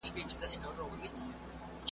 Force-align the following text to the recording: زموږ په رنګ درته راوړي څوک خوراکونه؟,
زموږ 0.03 0.09
په 0.15 0.19
رنګ 0.21 0.33
درته 0.41 0.69
راوړي 0.77 1.09
څوک 1.15 1.35
خوراکونه؟, 1.39 1.87